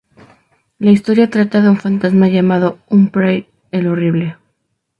La 0.79 0.89
historia 0.89 1.29
trata 1.29 1.61
de 1.61 1.69
un 1.69 1.77
fantasma 1.77 2.27
llamado 2.27 2.79
Humphrey 2.89 3.47
el 3.69 3.85
Horrible. 3.85 4.35